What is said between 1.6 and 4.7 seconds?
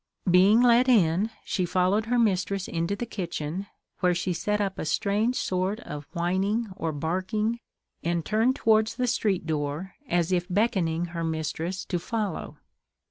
followed her mistress into the kitchen, where she set